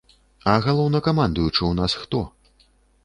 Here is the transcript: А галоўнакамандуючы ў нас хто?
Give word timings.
А 0.53 0.53
галоўнакамандуючы 0.67 1.59
ў 1.65 1.73
нас 1.81 1.91
хто? 2.03 2.27